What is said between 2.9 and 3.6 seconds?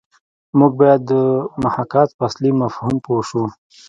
پوه شو